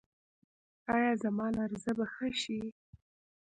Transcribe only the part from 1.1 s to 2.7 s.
زما لرزه به ښه شي؟